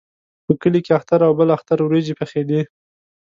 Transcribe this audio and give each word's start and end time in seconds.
په 0.45 0.51
کلي 0.61 0.79
کې 0.85 0.91
اختر 0.97 1.19
او 1.27 1.33
بل 1.39 1.49
اختر 1.57 1.77
وریجې 1.81 2.13
پخېدې. 2.19 2.61